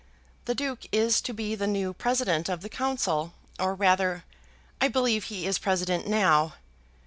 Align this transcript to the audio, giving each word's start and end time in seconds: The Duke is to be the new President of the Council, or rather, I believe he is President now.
The 0.45 0.55
Duke 0.55 0.87
is 0.91 1.21
to 1.21 1.31
be 1.31 1.53
the 1.53 1.67
new 1.67 1.93
President 1.93 2.49
of 2.49 2.61
the 2.61 2.69
Council, 2.69 3.35
or 3.59 3.75
rather, 3.75 4.23
I 4.81 4.87
believe 4.87 5.25
he 5.25 5.45
is 5.45 5.59
President 5.59 6.07
now. 6.07 6.55